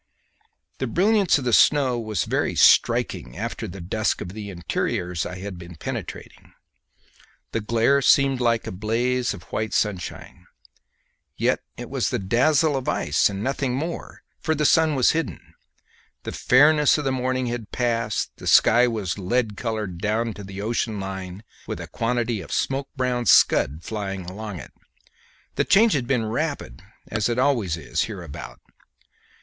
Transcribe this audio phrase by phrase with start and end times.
[0.79, 5.37] The brilliance of the snow was very striking after the dusk of the interiors I
[5.37, 6.53] had been penetrating.
[7.51, 10.47] The glare seemed like a blaze of white sunshine;
[11.37, 15.11] yet it was the dazzle of the ice and nothing more for the sun was
[15.11, 15.53] hidden;
[16.23, 20.61] the fairness of the morning was passed; the sky was lead coloured down to the
[20.63, 24.73] ocean line, with a quantity of smoke brown scud flying along it.
[25.57, 28.61] The change had been rapid, as it always is hereabouts.